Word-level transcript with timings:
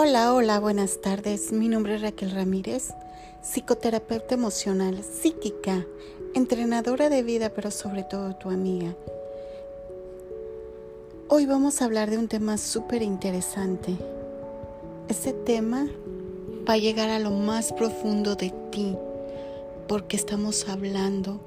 Hola, 0.00 0.32
hola, 0.32 0.60
buenas 0.60 1.00
tardes. 1.00 1.50
Mi 1.50 1.66
nombre 1.66 1.96
es 1.96 2.02
Raquel 2.02 2.30
Ramírez, 2.30 2.94
psicoterapeuta 3.42 4.36
emocional, 4.36 5.02
psíquica, 5.02 5.84
entrenadora 6.36 7.08
de 7.08 7.24
vida, 7.24 7.48
pero 7.48 7.72
sobre 7.72 8.04
todo 8.04 8.36
tu 8.36 8.48
amiga. 8.48 8.94
Hoy 11.26 11.46
vamos 11.46 11.82
a 11.82 11.84
hablar 11.86 12.10
de 12.10 12.18
un 12.18 12.28
tema 12.28 12.58
súper 12.58 13.02
interesante. 13.02 13.96
Este 15.08 15.32
tema 15.32 15.88
va 16.68 16.74
a 16.74 16.78
llegar 16.78 17.10
a 17.10 17.18
lo 17.18 17.32
más 17.32 17.72
profundo 17.72 18.36
de 18.36 18.54
ti, 18.70 18.96
porque 19.88 20.16
estamos 20.16 20.68
hablando 20.68 21.40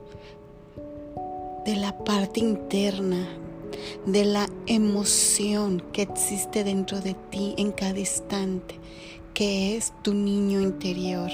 de 1.63 1.77
la 1.77 1.97
parte 2.03 2.41
interna, 2.41 3.29
de 4.05 4.25
la 4.25 4.49
emoción 4.67 5.83
que 5.93 6.03
existe 6.03 6.63
dentro 6.63 7.01
de 7.01 7.15
ti 7.29 7.53
en 7.57 7.71
cada 7.71 7.99
instante, 7.99 8.75
que 9.33 9.77
es 9.77 9.93
tu 10.03 10.13
niño 10.13 10.61
interior. 10.61 11.29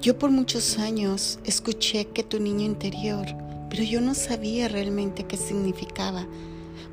Yo 0.00 0.18
por 0.18 0.30
muchos 0.30 0.78
años 0.78 1.38
escuché 1.44 2.06
que 2.06 2.22
tu 2.22 2.38
niño 2.38 2.64
interior, 2.64 3.26
pero 3.68 3.82
yo 3.82 4.00
no 4.00 4.14
sabía 4.14 4.68
realmente 4.68 5.24
qué 5.24 5.36
significaba, 5.36 6.26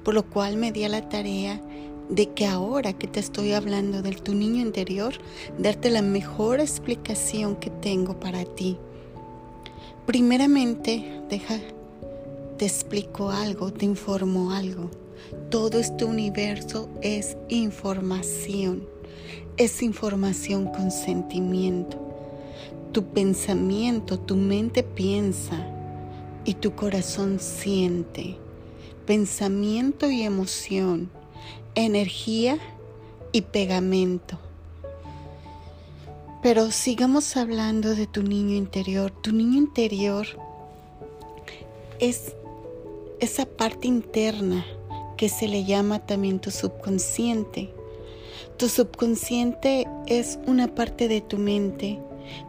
por 0.04 0.14
lo 0.14 0.24
cual 0.24 0.58
me 0.58 0.72
di 0.72 0.84
a 0.84 0.90
la 0.90 1.08
tarea 1.08 1.62
de 2.10 2.30
que 2.30 2.46
ahora 2.46 2.94
que 2.94 3.08
te 3.08 3.20
estoy 3.20 3.54
hablando 3.54 4.02
de 4.02 4.12
tu 4.12 4.34
niño 4.34 4.62
interior, 4.62 5.14
darte 5.58 5.90
la 5.90 6.02
mejor 6.02 6.60
explicación 6.60 7.56
que 7.56 7.70
tengo 7.70 8.20
para 8.20 8.46
ti. 8.46 8.78
Primeramente, 10.06 11.22
deja 11.30 11.60
te 12.58 12.66
explico 12.66 13.32
algo, 13.32 13.74
te 13.74 13.86
informo 13.86 14.52
algo. 14.52 14.90
Todo 15.50 15.80
este 15.80 16.06
universo 16.06 16.90
es 17.02 17.36
información. 17.50 18.88
Es 19.58 19.82
información 19.82 20.68
con 20.68 20.92
sentimiento. 20.92 21.98
Tu 22.92 23.04
pensamiento, 23.04 24.20
tu 24.20 24.36
mente 24.36 24.84
piensa 24.84 25.66
y 26.46 26.54
tu 26.54 26.76
corazón 26.76 27.40
siente. 27.40 28.38
Pensamiento 29.06 30.10
y 30.10 30.24
emoción, 30.24 31.10
energía 31.76 32.58
y 33.34 33.42
pegamento. 33.42 34.40
Pero 36.42 36.72
sigamos 36.72 37.36
hablando 37.36 37.96
de 37.96 38.08
tu 38.08 38.24
niño 38.24 38.56
interior. 38.56 39.12
Tu 39.12 39.34
niño 39.34 39.58
interior 39.58 40.28
es 42.00 42.36
esa 43.20 43.46
parte 43.46 43.88
interna 43.88 44.66
que 45.18 45.30
se 45.30 45.48
le 45.48 45.64
llama 45.64 46.06
también 46.06 46.40
tu 46.40 46.52
subconsciente. 46.52 47.74
Tu 48.58 48.70
subconsciente 48.70 49.88
es 50.08 50.40
una 50.46 50.74
parte 50.74 51.08
de 51.08 51.22
tu 51.22 51.38
mente 51.38 52.00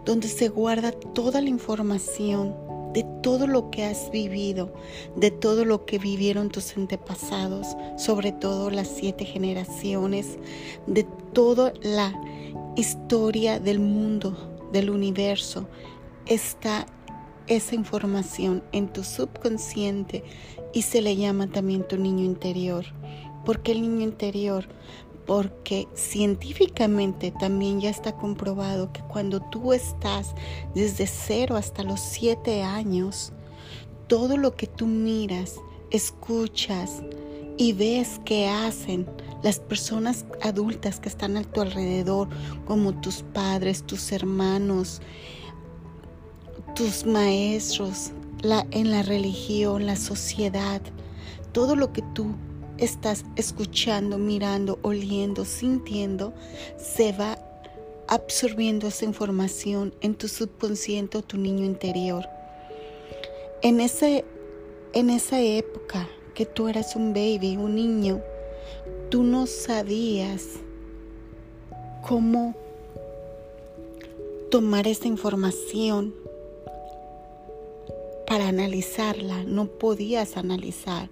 donde 0.05 0.29
se 0.29 0.49
guarda 0.49 0.93
toda 0.93 1.41
la 1.41 1.49
información 1.49 2.55
de 2.97 3.05
todo 3.23 3.47
lo 3.47 3.71
que 3.71 3.85
has 3.85 4.11
vivido, 4.11 4.73
de 5.17 5.31
todo 5.31 5.67
lo 5.67 5.85
que 5.85 5.99
vivieron 5.99 6.49
tus 6.49 6.79
antepasados, 6.79 7.77
sobre 7.99 8.33
todo 8.33 8.71
las 8.71 8.89
siete 8.89 9.27
generaciones, 9.27 10.39
de 10.87 11.07
toda 11.35 11.75
la 11.83 12.19
historia 12.75 13.61
del 13.61 13.81
mundo, 13.81 14.35
del 14.73 14.89
universo, 14.89 15.69
está 16.25 16.87
esa 17.47 17.75
información 17.75 18.63
en 18.73 18.89
tu 18.89 19.05
subconsciente 19.05 20.25
y 20.73 20.83
se 20.83 21.01
le 21.03 21.17
llama 21.17 21.47
también 21.47 21.87
tu 21.87 21.97
niño 21.97 22.25
interior. 22.25 22.85
¿Por 23.45 23.63
qué 23.63 23.73
el 23.73 23.83
niño 23.83 24.03
interior? 24.03 24.67
Porque 25.27 25.89
científicamente 25.95 27.33
también 27.33 27.81
ya 27.81 27.91
está 27.91 28.17
comprobado 28.17 28.93
que 28.93 29.03
cuando 29.03 29.41
tú 29.41 29.73
estás 29.73 30.35
desde 30.75 31.07
cero 31.07 31.57
hasta 31.57 31.83
los 31.83 32.01
siete 32.01 32.63
años, 32.63 33.33
todo 34.09 34.37
lo 34.37 34.55
que 34.55 34.67
tú 34.67 34.87
miras, 34.87 35.57
escuchas 35.91 37.03
y 37.57 37.73
ves 37.73 38.21
que 38.25 38.49
hacen 38.49 39.07
las 39.43 39.61
personas 39.61 40.27
adultas 40.43 41.01
que 41.01 41.09
están 41.09 41.37
a 41.37 41.45
tu 41.45 41.61
alrededor, 41.61 42.29
como 42.67 43.01
tus 43.01 43.23
padres, 43.23 43.85
tus 43.85 44.13
hermanos, 44.13 45.01
tus 46.77 47.07
maestros, 47.07 48.13
en 48.71 48.91
la 48.91 49.03
religión, 49.03 49.87
la 49.87 49.97
sociedad, 49.97 50.83
todo 51.53 51.75
lo 51.75 51.91
que 51.93 52.03
tú 52.15 52.35
estás 52.77 53.25
escuchando, 53.35 54.19
mirando, 54.19 54.79
oliendo, 54.83 55.47
sintiendo, 55.47 56.35
se 56.77 57.13
va 57.13 57.39
absorbiendo 58.09 58.89
esa 58.89 59.07
información 59.07 59.95
en 60.03 60.15
tu 60.15 60.29
subconsciente 60.29 61.17
o 61.17 61.23
tu 61.23 61.39
niño 61.39 61.65
interior. 61.65 62.29
En, 63.63 63.81
ese, 63.81 64.27
en 64.93 65.09
esa 65.09 65.41
época 65.41 66.07
que 66.35 66.45
tú 66.45 66.69
eras 66.69 66.95
un 66.95 67.15
baby, 67.15 67.57
un 67.57 67.75
niño, 67.75 68.21
tú 69.09 69.23
no 69.23 69.47
sabías 69.47 70.45
cómo 72.07 72.55
tomar 74.51 74.87
esa 74.87 75.09
información 75.09 76.15
para 78.27 78.49
analizarla, 78.49 79.45
no 79.45 79.67
podías 79.67 80.37
analizar, 80.37 81.09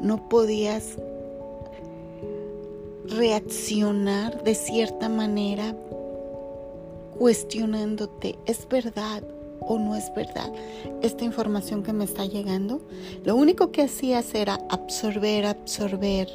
no 0.00 0.28
podías 0.28 0.98
reaccionar 3.06 4.42
de 4.42 4.54
cierta 4.54 5.08
manera 5.08 5.76
cuestionándote, 7.18 8.38
¿es 8.46 8.66
verdad 8.68 9.22
o 9.60 9.78
no 9.78 9.94
es 9.94 10.12
verdad 10.16 10.52
esta 11.02 11.24
información 11.24 11.82
que 11.82 11.92
me 11.92 12.04
está 12.04 12.26
llegando? 12.26 12.80
Lo 13.24 13.36
único 13.36 13.70
que 13.70 13.82
hacías 13.82 14.34
era 14.34 14.58
absorber, 14.70 15.46
absorber, 15.46 16.28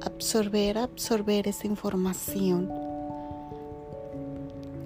absorber, 0.00 0.78
absorber 0.78 1.46
esa 1.48 1.66
información 1.66 2.91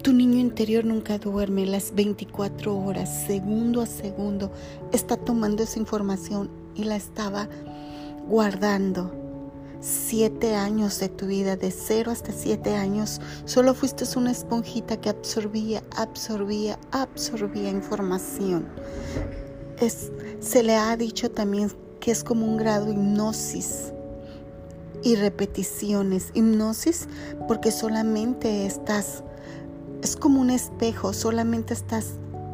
tu 0.06 0.12
niño 0.12 0.38
interior 0.38 0.84
nunca 0.84 1.18
duerme 1.18 1.66
las 1.66 1.92
24 1.92 2.78
horas, 2.78 3.24
segundo 3.26 3.80
a 3.80 3.86
segundo. 3.86 4.52
Está 4.92 5.16
tomando 5.16 5.64
esa 5.64 5.80
información 5.80 6.48
y 6.76 6.84
la 6.84 6.94
estaba 6.94 7.48
guardando. 8.28 9.12
Siete 9.80 10.54
años 10.54 11.00
de 11.00 11.08
tu 11.08 11.26
vida, 11.26 11.56
de 11.56 11.72
cero 11.72 12.12
hasta 12.12 12.30
siete 12.30 12.76
años, 12.76 13.20
solo 13.46 13.74
fuiste 13.74 14.04
una 14.16 14.30
esponjita 14.30 15.00
que 15.00 15.08
absorbía, 15.08 15.82
absorbía, 15.96 16.78
absorbía 16.92 17.70
información. 17.70 18.68
Es, 19.80 20.12
se 20.38 20.62
le 20.62 20.76
ha 20.76 20.96
dicho 20.96 21.32
también 21.32 21.72
que 21.98 22.12
es 22.12 22.22
como 22.22 22.46
un 22.46 22.58
grado 22.58 22.92
hipnosis 22.92 23.92
y 25.02 25.16
repeticiones. 25.16 26.30
Hipnosis 26.32 27.08
porque 27.48 27.72
solamente 27.72 28.66
estás 28.66 29.24
es 30.06 30.14
como 30.14 30.40
un 30.40 30.50
espejo, 30.50 31.12
solamente 31.12 31.74
estás 31.74 32.12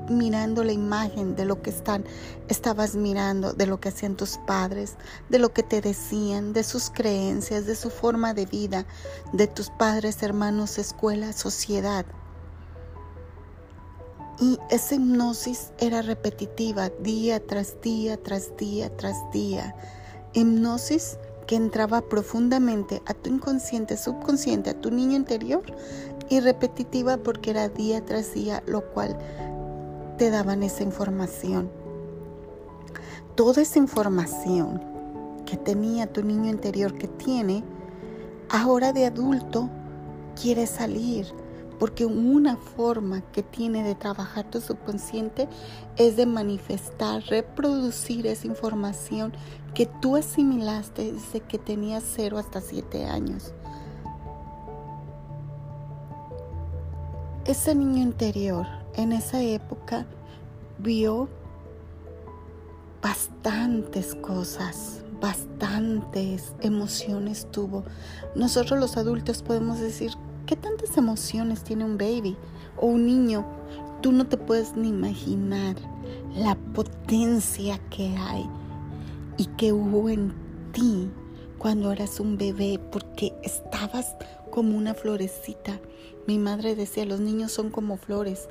mirando 0.08 0.64
la 0.64 0.72
imagen 0.72 1.36
de 1.36 1.44
lo 1.44 1.60
que 1.60 1.68
están, 1.68 2.02
estabas 2.48 2.94
mirando, 2.94 3.52
de 3.52 3.66
lo 3.66 3.78
que 3.78 3.90
hacían 3.90 4.16
tus 4.16 4.38
padres, 4.46 4.96
de 5.28 5.38
lo 5.38 5.52
que 5.52 5.62
te 5.62 5.82
decían, 5.82 6.54
de 6.54 6.64
sus 6.64 6.88
creencias, 6.88 7.66
de 7.66 7.76
su 7.76 7.90
forma 7.90 8.32
de 8.32 8.46
vida, 8.46 8.86
de 9.34 9.48
tus 9.48 9.68
padres, 9.68 10.22
hermanos, 10.22 10.78
escuela, 10.78 11.34
sociedad. 11.34 12.06
Y 14.40 14.58
esa 14.70 14.94
hipnosis 14.94 15.72
era 15.78 16.00
repetitiva, 16.00 16.88
día 16.88 17.46
tras 17.46 17.78
día, 17.82 18.16
tras 18.16 18.56
día, 18.56 18.96
tras 18.96 19.30
día. 19.30 19.76
Hipnosis 20.32 21.18
que 21.46 21.56
entraba 21.56 22.00
profundamente 22.00 23.02
a 23.04 23.12
tu 23.12 23.28
inconsciente, 23.28 23.98
subconsciente, 23.98 24.70
a 24.70 24.80
tu 24.80 24.90
niño 24.90 25.16
interior 25.16 25.62
y 26.28 26.40
repetitiva 26.40 27.16
porque 27.18 27.50
era 27.50 27.68
día 27.68 28.04
tras 28.04 28.34
día, 28.34 28.62
lo 28.66 28.82
cual 28.92 29.16
te 30.18 30.30
daban 30.30 30.62
esa 30.62 30.82
información. 30.82 31.70
Toda 33.34 33.62
esa 33.62 33.78
información 33.78 34.82
que 35.46 35.56
tenía 35.56 36.12
tu 36.12 36.22
niño 36.22 36.50
interior 36.50 36.94
que 36.94 37.08
tiene, 37.08 37.64
ahora 38.50 38.92
de 38.92 39.06
adulto 39.06 39.68
quiere 40.40 40.66
salir, 40.66 41.26
porque 41.78 42.06
una 42.06 42.56
forma 42.56 43.22
que 43.32 43.42
tiene 43.42 43.82
de 43.82 43.94
trabajar 43.94 44.50
tu 44.50 44.60
subconsciente 44.60 45.48
es 45.96 46.16
de 46.16 46.26
manifestar, 46.26 47.22
reproducir 47.24 48.26
esa 48.26 48.46
información 48.46 49.32
que 49.74 49.86
tú 50.00 50.16
asimilaste 50.16 51.12
desde 51.12 51.40
que 51.40 51.58
tenías 51.58 52.04
0 52.14 52.38
hasta 52.38 52.60
7 52.60 53.06
años. 53.06 53.52
Ese 57.44 57.74
niño 57.74 58.00
interior 58.00 58.66
en 58.94 59.10
esa 59.10 59.42
época 59.42 60.06
vio 60.78 61.28
bastantes 63.02 64.14
cosas, 64.14 65.02
bastantes 65.20 66.54
emociones 66.60 67.48
tuvo. 67.50 67.82
Nosotros 68.36 68.78
los 68.78 68.96
adultos 68.96 69.42
podemos 69.42 69.80
decir, 69.80 70.12
¿qué 70.46 70.54
tantas 70.54 70.96
emociones 70.96 71.64
tiene 71.64 71.84
un 71.84 71.98
baby 71.98 72.36
o 72.76 72.86
un 72.86 73.06
niño? 73.06 73.44
Tú 74.02 74.12
no 74.12 74.24
te 74.28 74.36
puedes 74.36 74.76
ni 74.76 74.90
imaginar 74.90 75.74
la 76.36 76.54
potencia 76.54 77.80
que 77.90 78.16
hay 78.16 78.48
y 79.36 79.46
que 79.46 79.72
hubo 79.72 80.08
en 80.08 80.32
ti 80.70 81.10
cuando 81.62 81.92
eras 81.92 82.18
un 82.18 82.36
bebé 82.36 82.80
porque 82.90 83.32
estabas 83.44 84.16
como 84.50 84.76
una 84.76 84.94
florecita. 84.94 85.78
Mi 86.26 86.36
madre 86.36 86.74
decía, 86.74 87.06
los 87.06 87.20
niños 87.20 87.52
son 87.52 87.70
como 87.70 87.96
flores 87.96 88.48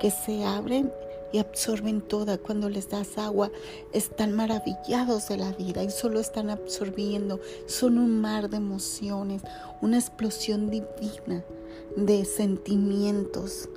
que 0.00 0.10
se 0.10 0.44
abren 0.44 0.90
y 1.30 1.40
absorben 1.40 2.00
toda. 2.00 2.38
Cuando 2.38 2.70
les 2.70 2.88
das 2.88 3.18
agua, 3.18 3.50
están 3.92 4.32
maravillados 4.32 5.28
de 5.28 5.36
la 5.36 5.52
vida 5.52 5.84
y 5.84 5.90
solo 5.90 6.20
están 6.20 6.48
absorbiendo. 6.48 7.38
Son 7.66 7.98
un 7.98 8.22
mar 8.22 8.48
de 8.48 8.56
emociones, 8.56 9.42
una 9.82 9.98
explosión 9.98 10.70
divina 10.70 11.44
de 11.98 12.24
sentimientos. 12.24 13.68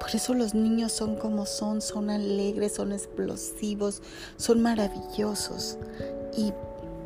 Por 0.00 0.10
eso 0.12 0.34
los 0.34 0.52
niños 0.52 0.90
son 0.90 1.14
como 1.14 1.46
son, 1.46 1.80
son 1.80 2.10
alegres, 2.10 2.74
son 2.74 2.90
explosivos, 2.90 4.02
son 4.36 4.62
maravillosos. 4.62 5.78
Y 6.36 6.52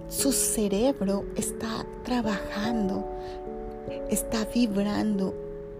su 0.08 0.32
cerebro 0.32 1.24
está 1.36 1.86
trabajando, 2.04 3.04
está 4.10 4.44
vibrando 4.46 5.34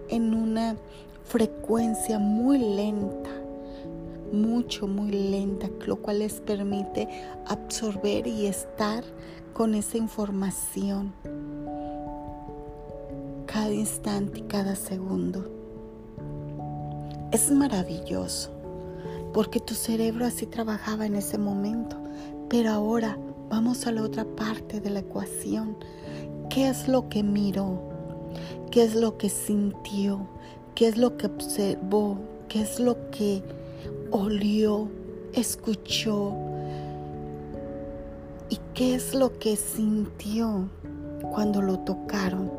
en 0.09 0.33
una 0.33 0.75
frecuencia 1.23 2.19
muy 2.19 2.57
lenta, 2.59 3.29
mucho, 4.31 4.87
muy 4.87 5.11
lenta, 5.11 5.69
lo 5.85 5.97
cual 5.97 6.19
les 6.19 6.41
permite 6.41 7.07
absorber 7.47 8.27
y 8.27 8.47
estar 8.47 9.03
con 9.53 9.75
esa 9.75 9.97
información 9.97 11.13
cada 13.45 13.71
instante 13.71 14.39
y 14.39 14.41
cada 14.43 14.75
segundo. 14.75 15.49
Es 17.31 17.51
maravilloso 17.51 18.51
porque 19.33 19.59
tu 19.59 19.73
cerebro 19.73 20.25
así 20.25 20.45
trabajaba 20.45 21.05
en 21.05 21.15
ese 21.15 21.37
momento, 21.37 21.97
pero 22.49 22.71
ahora 22.71 23.17
vamos 23.49 23.87
a 23.87 23.91
la 23.91 24.03
otra 24.03 24.25
parte 24.25 24.79
de 24.81 24.89
la 24.89 24.99
ecuación. 24.99 25.77
¿Qué 26.49 26.69
es 26.69 26.87
lo 26.87 27.09
que 27.09 27.23
miró? 27.23 27.81
¿Qué 28.71 28.83
es 28.83 28.95
lo 28.95 29.17
que 29.17 29.29
sintió? 29.29 30.27
¿Qué 30.73 30.87
es 30.87 30.97
lo 30.97 31.17
que 31.17 31.27
observó? 31.27 32.17
¿Qué 32.49 32.61
es 32.61 32.79
lo 32.79 33.09
que 33.11 33.43
olió? 34.11 34.89
¿Escuchó? 35.33 36.33
¿Y 38.49 38.59
qué 38.73 38.95
es 38.95 39.13
lo 39.13 39.37
que 39.39 39.55
sintió 39.55 40.69
cuando 41.31 41.61
lo 41.61 41.79
tocaron? 41.79 42.51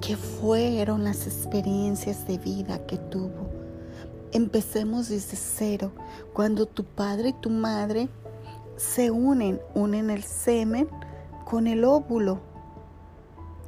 ¿Qué 0.00 0.16
fueron 0.16 1.04
las 1.04 1.26
experiencias 1.26 2.26
de 2.26 2.38
vida 2.38 2.78
que 2.86 2.98
tuvo? 2.98 3.48
Empecemos 4.32 5.08
desde 5.08 5.36
cero, 5.36 5.92
cuando 6.32 6.66
tu 6.66 6.84
padre 6.84 7.30
y 7.30 7.32
tu 7.34 7.50
madre 7.50 8.08
se 8.76 9.10
unen, 9.10 9.60
unen 9.74 10.10
el 10.10 10.22
semen 10.22 10.88
con 11.44 11.66
el 11.66 11.84
óvulo. 11.84 12.40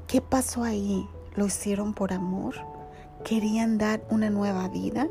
¿Qué 0.06 0.20
pasó 0.20 0.62
ahí? 0.62 1.08
¿Lo 1.34 1.46
hicieron 1.46 1.94
por 1.94 2.12
amor? 2.12 2.54
¿Querían 3.24 3.78
dar 3.78 4.02
una 4.10 4.30
nueva 4.30 4.68
vida? 4.68 5.08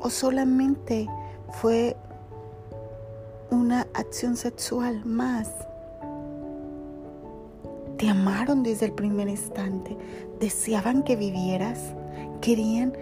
¿O 0.00 0.10
solamente 0.10 1.08
fue 1.60 1.96
una 3.50 3.86
acción 3.94 4.36
sexual 4.36 5.04
más? 5.04 5.50
Te 7.98 8.08
amaron 8.08 8.62
desde 8.62 8.86
el 8.86 8.92
primer 8.92 9.28
instante, 9.28 9.96
deseaban 10.40 11.02
que 11.04 11.16
vivieras, 11.16 11.94
querían 12.40 12.92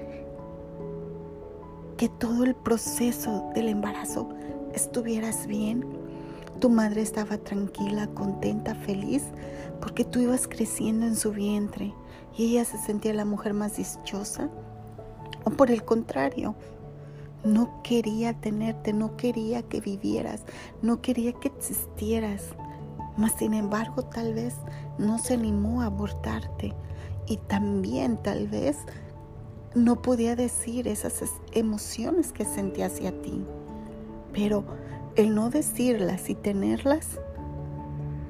que 1.97 2.09
todo 2.09 2.45
el 2.45 2.55
proceso 2.55 3.51
del 3.55 3.69
embarazo 3.69 4.29
estuvieras 4.75 5.47
bien. 5.47 5.85
Tu 6.61 6.69
madre 6.69 7.03
estaba 7.03 7.39
tranquila, 7.39 8.07
contenta, 8.09 8.75
feliz, 8.75 9.25
porque 9.81 10.05
tú 10.05 10.21
ibas 10.21 10.47
creciendo 10.47 11.07
en 11.07 11.17
su 11.17 11.33
vientre 11.33 11.95
y 12.37 12.51
ella 12.51 12.65
se 12.65 12.79
sentía 12.79 13.15
la 13.15 13.25
mujer 13.25 13.55
más 13.55 13.77
dichosa. 13.77 14.49
O 15.45 15.51
por 15.51 15.71
el 15.71 15.85
contrario, 15.85 16.55
no 17.45 17.83
quería 17.83 18.35
tenerte, 18.35 18.93
no 18.93 19.17
quería 19.17 19.63
que 19.63 19.81
vivieras, 19.81 20.43
no 20.83 21.01
quería 21.01 21.33
que 21.33 21.49
existieras. 21.49 22.45
Mas 23.17 23.33
sin 23.33 23.55
embargo, 23.55 24.05
tal 24.05 24.35
vez 24.35 24.55
no 24.99 25.19
se 25.19 25.35
animó 25.35 25.83
a 25.83 25.87
abortarte 25.87 26.75
y 27.27 27.37
también 27.37 28.17
tal 28.17 28.49
vez 28.49 28.79
no 29.75 30.01
podía 30.03 30.37
decir 30.37 30.87
esas 30.87 31.23
emociones 31.53 32.33
que 32.33 32.45
sentía 32.45 32.87
hacia 32.87 33.11
ti. 33.23 33.45
Pero 34.33 34.65
el 35.15 35.35
no 35.35 35.51
decirlas 35.51 36.31
y 36.31 36.35
tenerlas 36.35 37.19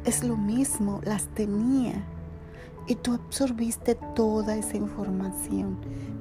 es 0.04 0.24
lo 0.24 0.36
mismo, 0.36 1.00
las 1.04 1.28
tenía. 1.28 2.04
Y 2.88 2.96
tú 2.96 3.14
absorbiste 3.14 3.94
toda 4.16 4.56
esa 4.56 4.76
información, 4.76 5.78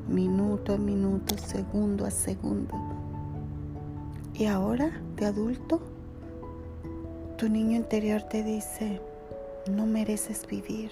minuto 0.08 0.74
a 0.74 0.78
minuto, 0.78 1.36
segundo 1.38 2.06
a 2.06 2.12
segundo. 2.12 2.80
Y 4.36 4.46
ahora, 4.46 5.02
de 5.16 5.26
adulto, 5.26 5.82
tu 7.38 7.50
niño 7.50 7.76
interior 7.76 8.22
te 8.22 8.44
dice, 8.44 9.02
no 9.70 9.88
mereces 9.88 10.46
vivir, 10.46 10.92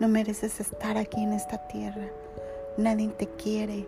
no 0.00 0.08
mereces 0.08 0.58
estar 0.58 0.96
aquí 0.96 1.22
en 1.22 1.32
esta 1.32 1.68
tierra, 1.68 2.08
nadie 2.76 3.08
te 3.08 3.28
quiere, 3.28 3.86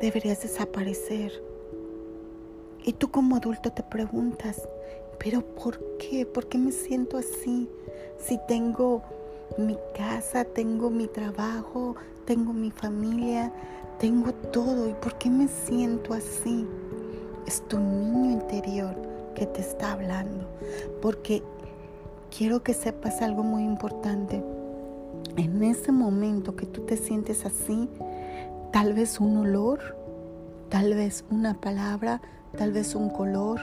deberías 0.00 0.42
desaparecer. 0.42 1.32
Y 2.84 2.92
tú 2.94 3.10
como 3.10 3.36
adulto 3.36 3.70
te 3.72 3.82
preguntas, 3.82 4.68
pero 5.18 5.42
¿por 5.42 5.78
qué? 5.98 6.24
¿Por 6.26 6.48
qué 6.48 6.58
me 6.58 6.72
siento 6.72 7.18
así? 7.18 7.68
Si 8.18 8.38
tengo 8.48 9.02
mi 9.58 9.76
casa, 9.96 10.44
tengo 10.44 10.90
mi 10.90 11.06
trabajo, 11.06 11.96
tengo 12.24 12.52
mi 12.52 12.70
familia, 12.70 13.52
tengo 13.98 14.32
todo, 14.32 14.88
¿y 14.88 14.94
por 14.94 15.18
qué 15.18 15.28
me 15.28 15.48
siento 15.48 16.14
así? 16.14 16.66
es 17.50 17.62
tu 17.66 17.80
niño 17.80 18.30
interior 18.30 18.94
que 19.34 19.44
te 19.44 19.60
está 19.60 19.92
hablando. 19.92 20.46
Porque 21.02 21.42
quiero 22.36 22.62
que 22.62 22.74
sepas 22.74 23.22
algo 23.22 23.42
muy 23.42 23.64
importante. 23.64 24.42
En 25.36 25.62
ese 25.62 25.90
momento 25.90 26.54
que 26.54 26.66
tú 26.66 26.82
te 26.82 26.96
sientes 26.96 27.44
así, 27.44 27.88
tal 28.72 28.92
vez 28.92 29.18
un 29.18 29.36
olor, 29.38 29.96
tal 30.70 30.94
vez 30.94 31.24
una 31.30 31.54
palabra, 31.54 32.22
tal 32.56 32.72
vez 32.72 32.94
un 32.94 33.10
color, 33.10 33.60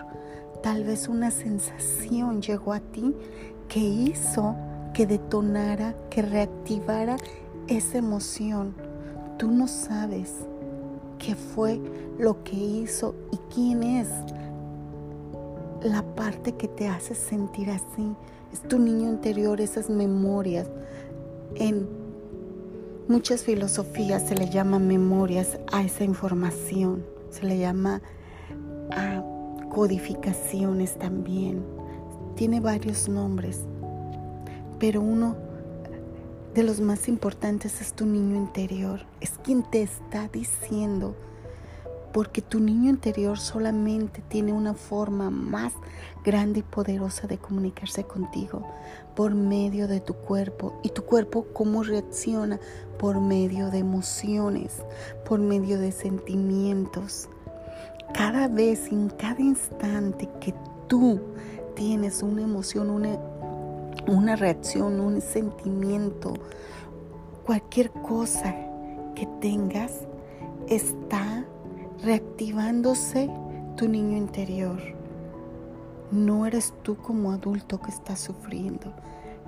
tal 0.62 0.84
vez 0.84 1.08
una 1.08 1.32
sensación 1.32 2.42
llegó 2.42 2.74
a 2.74 2.80
ti 2.80 3.16
que 3.68 3.80
hizo 3.80 4.56
que 4.94 5.06
detonara, 5.06 5.96
que 6.10 6.22
reactivara 6.22 7.18
esa 7.68 7.98
emoción. 7.98 8.76
Tú 9.38 9.52
no 9.52 9.68
sabes 9.68 10.34
qué 11.20 11.36
fue 11.36 11.80
lo 12.18 12.44
que 12.44 12.56
hizo 12.56 13.16
y 13.32 13.38
quién 13.54 13.84
es 13.84 14.10
la 15.84 16.04
parte 16.16 16.54
que 16.54 16.68
te 16.68 16.88
hace 16.88 17.16
sentir 17.16 17.70
así. 17.70 18.16
Es 18.52 18.62
tu 18.62 18.80
niño 18.80 19.10
interior, 19.10 19.62
esas 19.62 19.90
memorias. 19.90 20.68
En 21.56 21.88
muchas 23.08 23.44
filosofías 23.44 24.28
se 24.28 24.36
le 24.36 24.50
llama 24.50 24.80
memorias 24.80 25.58
a 25.72 25.84
esa 25.84 26.04
información. 26.04 27.06
Se 27.30 27.46
le 27.46 27.58
llama 27.58 28.02
a 28.92 29.24
codificaciones 29.70 30.98
también. 30.98 31.64
Tiene 32.36 32.60
varios 32.60 33.10
nombres. 33.10 33.62
Pero 34.80 35.02
uno 35.02 35.36
de 36.54 36.64
los 36.64 36.82
más 36.82 37.08
importantes 37.08 37.82
es 37.82 37.94
tu 37.94 38.06
niño 38.06 38.36
interior. 38.36 39.02
Es 39.22 39.32
quien 39.44 39.64
te 39.64 39.82
está 39.82 40.28
diciendo, 40.28 41.16
porque 42.14 42.42
tu 42.42 42.60
niño 42.60 42.90
interior 42.90 43.40
solamente 43.40 44.22
tiene 44.28 44.54
una 44.54 44.74
forma 44.74 45.30
más 45.30 45.74
grande 46.24 46.60
y 46.60 46.64
poderosa 46.64 47.28
de 47.28 47.38
comunicarse 47.38 48.04
contigo 48.04 48.66
por 49.16 49.34
medio 49.36 49.88
de 49.88 50.00
tu 50.00 50.14
cuerpo. 50.14 50.80
Y 50.84 50.90
tu 50.90 51.04
cuerpo 51.04 51.48
cómo 51.54 51.84
reacciona 51.84 52.60
por 52.98 53.20
medio 53.20 53.70
de 53.70 53.80
emociones, 53.80 54.84
por 55.26 55.40
medio 55.40 55.80
de 55.80 55.92
sentimientos. 55.92 57.30
Cada 58.14 58.48
vez, 58.48 58.92
en 58.92 59.10
cada 59.10 59.42
instante 59.42 60.30
que 60.40 60.54
tú 60.88 61.20
tienes 61.76 62.24
una 62.24 62.42
emoción, 62.42 62.90
una 62.90 63.20
una 64.08 64.36
reacción, 64.36 65.00
un 65.00 65.22
sentimiento, 65.22 66.34
cualquier 67.46 67.92
cosa 67.92 68.56
que 69.16 69.28
tengas, 69.42 69.92
está 70.68 71.37
reactivándose 72.04 73.30
tu 73.76 73.88
niño 73.88 74.18
interior. 74.18 74.80
No 76.12 76.46
eres 76.46 76.74
tú 76.84 76.96
como 76.98 77.32
adulto 77.32 77.82
que 77.82 77.92
está 77.92 78.16
sufriendo, 78.16 78.94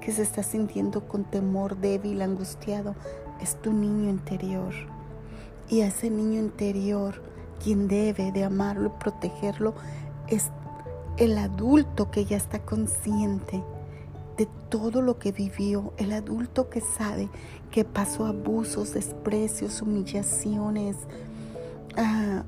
que 0.01 0.12
se 0.12 0.24
está 0.24 0.44
sintiendo 0.44 1.08
con 1.08 1.24
temor 1.24 1.77
débil, 1.77 2.22
angustiado. 2.22 2.96
Es 3.41 3.62
tu 3.62 3.72
niño 3.72 4.10
interior. 4.10 4.74
Y 5.70 5.82
a 5.82 5.88
ese 5.88 6.10
niño 6.10 6.39
interior, 6.39 7.22
quien 7.63 7.88
debe 7.88 8.32
de 8.32 8.44
amarlo 8.44 8.88
y 8.88 9.00
protegerlo, 9.00 9.75
es 10.27 10.51
el 11.18 11.38
adulto 11.38 12.12
que 12.12 12.25
ya 12.25 12.38
está 12.38 12.60
consciente 12.60 13.63
de 14.38 14.48
todo 14.70 15.01
lo 15.01 15.20
que 15.20 15.32
vivió, 15.32 15.94
el 15.98 16.13
adulto 16.13 16.70
que 16.70 16.82
sabe 16.82 17.29
que 17.72 17.84
pasó 17.84 18.25
abusos, 18.25 18.94
desprecios, 18.94 19.82
humillaciones, 19.82 20.96
ah, 21.98 22.43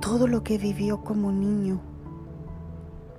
todo 0.00 0.26
lo 0.26 0.42
que 0.42 0.58
vivió 0.58 1.02
como 1.02 1.32
niño. 1.32 1.80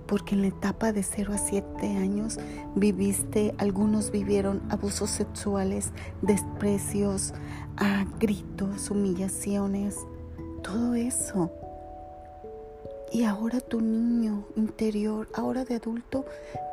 Porque 0.07 0.35
en 0.35 0.41
la 0.41 0.47
etapa 0.47 0.91
de 0.91 1.03
0 1.03 1.33
a 1.33 1.37
7 1.37 1.87
años 1.97 2.37
viviste, 2.75 3.53
algunos 3.57 4.11
vivieron 4.11 4.61
abusos 4.69 5.09
sexuales, 5.09 5.93
desprecios, 6.21 7.33
ah, 7.77 8.05
gritos, 8.19 8.91
humillaciones, 8.91 9.95
todo 10.63 10.95
eso. 10.95 11.51
Y 13.13 13.23
ahora 13.23 13.59
tu 13.59 13.81
niño 13.81 14.45
interior, 14.55 15.27
ahora 15.33 15.65
de 15.65 15.75
adulto, 15.75 16.25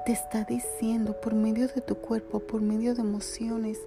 te 0.06 0.12
está 0.12 0.44
diciendo 0.44 1.20
por 1.20 1.34
medio 1.34 1.66
de 1.68 1.80
tu 1.80 1.96
cuerpo, 1.96 2.38
por 2.40 2.60
medio 2.60 2.94
de 2.94 3.02
emociones, 3.02 3.80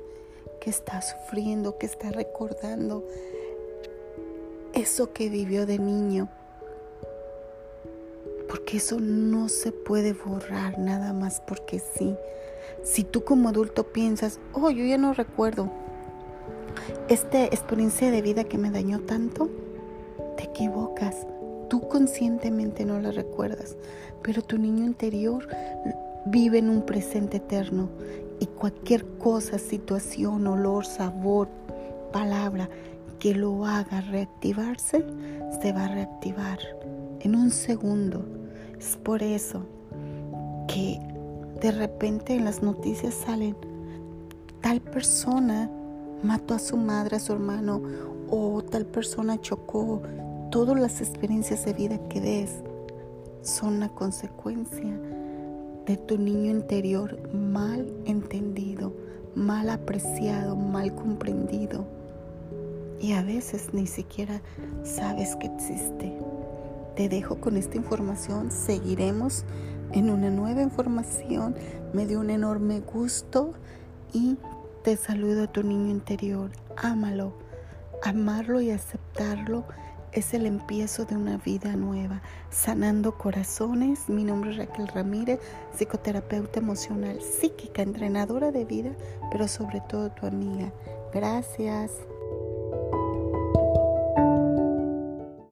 que 0.60 0.70
está 0.70 1.02
sufriendo, 1.02 1.78
que 1.78 1.88
está 1.88 2.12
recordando 2.12 3.06
eso 4.82 5.14
que 5.14 5.30
vivió 5.30 5.66
de 5.66 5.80
niño. 5.80 6.30
Porque 8.50 8.78
eso 8.78 9.00
no 9.00 9.48
se 9.48 9.72
puede 9.72 10.14
borrar 10.14 10.78
nada 10.78 11.14
más 11.14 11.42
porque 11.48 11.80
sí. 11.80 12.16
Si 12.84 13.04
tú 13.04 13.24
como 13.24 13.50
adulto 13.50 13.92
piensas, 13.92 14.40
oh, 14.54 14.70
yo 14.70 14.84
ya 14.86 14.98
no 14.98 15.14
recuerdo 15.14 15.72
esta 17.08 17.46
experiencia 17.46 18.12
de 18.12 18.22
vida 18.22 18.44
que 18.44 18.58
me 18.58 18.72
dañó 18.72 19.00
tanto, 19.02 19.50
te 20.38 20.44
equivocas 20.44 21.26
Tú 21.72 21.88
conscientemente 21.88 22.84
no 22.84 23.00
la 23.00 23.12
recuerdas, 23.12 23.78
pero 24.22 24.42
tu 24.42 24.58
niño 24.58 24.84
interior 24.86 25.48
vive 26.26 26.58
en 26.58 26.70
un 26.70 26.82
presente 26.82 27.38
eterno 27.38 27.88
y 28.42 28.48
cualquier 28.48 29.06
cosa, 29.18 29.58
situación, 29.58 30.48
olor, 30.48 30.86
sabor, 30.86 31.48
palabra 32.12 32.70
que 33.22 33.36
lo 33.36 33.68
haga 33.68 34.02
reactivarse, 34.02 35.06
se 35.62 35.72
va 35.74 35.86
a 35.86 35.90
reactivar 35.90 36.58
en 37.20 37.36
un 37.36 37.52
segundo. 37.52 38.26
Es 38.80 38.98
por 38.98 39.22
eso 39.22 39.62
que 40.68 41.00
de 41.62 41.72
repente 41.72 42.34
en 42.34 42.46
las 42.46 42.64
noticias 42.64 43.14
salen 43.14 43.56
tal 44.62 44.82
persona 44.82 45.70
mató 46.24 46.56
a 46.56 46.60
su 46.60 46.78
madre, 46.78 47.18
a 47.18 47.20
su 47.20 47.34
hermano, 47.34 47.84
o 48.28 48.64
tal 48.64 48.88
persona 48.88 49.40
chocó, 49.40 50.02
todas 50.50 50.80
las 50.80 51.00
experiencias 51.00 51.64
de 51.64 51.74
vida 51.74 52.00
que 52.10 52.22
des 52.22 52.56
son 53.44 53.80
la 53.80 53.90
consecuencia 53.90 55.00
de 55.86 55.96
tu 55.96 56.18
niño 56.18 56.50
interior 56.50 57.20
mal 57.36 57.88
entendido, 58.06 58.94
mal 59.36 59.70
apreciado, 59.70 60.56
mal 60.56 60.96
comprendido. 60.96 62.01
Y 63.02 63.14
a 63.14 63.24
veces 63.24 63.70
ni 63.74 63.88
siquiera 63.88 64.42
sabes 64.84 65.36
que 65.36 65.48
existe. 65.48 66.16
Te 66.96 67.10
dejo 67.10 67.38
con 67.42 67.58
esta 67.58 67.78
información. 67.78 68.52
Seguiremos 68.52 69.44
en 69.92 70.12
una 70.12 70.30
nueva 70.30 70.62
información. 70.62 71.56
Me 71.94 72.06
dio 72.06 72.20
un 72.20 72.30
enorme 72.30 72.80
gusto 72.82 73.54
y 74.14 74.38
te 74.84 74.98
saludo 74.98 75.46
a 75.46 75.52
tu 75.52 75.64
niño 75.64 75.90
interior. 75.90 76.52
Ámalo. 76.78 77.34
Amarlo 78.04 78.62
y 78.62 78.70
aceptarlo 78.70 79.66
es 80.12 80.34
el 80.34 80.46
empiezo 80.46 81.06
de 81.06 81.16
una 81.16 81.38
vida 81.38 81.76
nueva, 81.76 82.22
sanando 82.50 83.18
corazones. 83.18 84.10
Mi 84.10 84.24
nombre 84.24 84.52
es 84.52 84.58
Raquel 84.58 84.88
Ramírez, 84.88 85.40
psicoterapeuta 85.74 86.60
emocional, 86.60 87.20
psíquica, 87.22 87.82
entrenadora 87.82 88.52
de 88.52 88.66
vida, 88.66 88.92
pero 89.32 89.48
sobre 89.48 89.82
todo 89.82 90.12
tu 90.12 90.26
amiga. 90.26 90.74
Gracias. 91.14 91.92